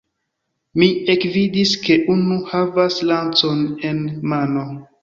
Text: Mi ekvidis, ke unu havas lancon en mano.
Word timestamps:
Mi 0.83 0.87
ekvidis, 1.15 1.75
ke 1.85 1.99
unu 2.17 2.41
havas 2.55 2.99
lancon 3.13 3.65
en 3.93 4.07
mano. 4.35 4.71